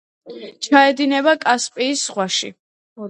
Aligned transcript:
ჩაედინება 0.67 1.35
კასპიის 1.43 2.07
ზღვაში. 2.09 2.51